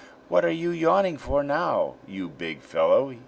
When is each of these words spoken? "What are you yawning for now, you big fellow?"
"What 0.29 0.43
are 0.43 0.49
you 0.49 0.71
yawning 0.71 1.17
for 1.17 1.43
now, 1.43 1.93
you 2.07 2.27
big 2.27 2.61
fellow?" 2.63 3.15